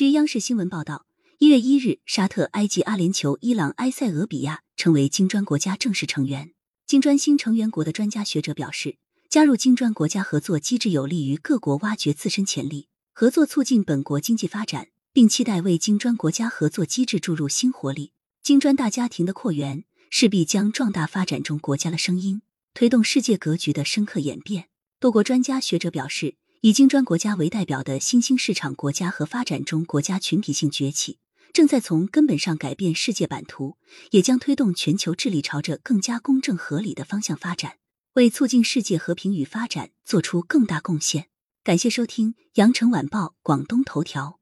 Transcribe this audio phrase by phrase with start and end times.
[0.00, 1.04] 据央视新闻报道，
[1.40, 6.54] 一月一日，沙特、埃及、阿联酋、伊朗、埃塞俄比亚成为金砖国家正式成员。
[6.86, 8.96] 金砖新成员国的专家学者表示，
[9.28, 18.12] 加入金砖国家合作机制有利于各国挖掘自身潜力，合作促进本国经济发展，并期待为金砖国家合作机制注入新活力。
[18.42, 22.40] 金砖大家庭的扩员势必将壮大发展中国家的声音，
[22.72, 24.68] 推动世界格局的深刻演变。
[24.98, 26.36] 多国专家学者表示。
[26.62, 31.16] 以金砖国家为代表的新兴市场国家和发展中国家群体性崛起，
[31.54, 33.78] 正在从根本上改变世界版图，
[34.10, 37.78] 也将推动全球治理朝着更加公正合理的方向发展，
[38.12, 41.28] 为促进世界和平与发展做出更大贡献。
[41.64, 44.39] 感谢收听羊城晚报广东头条。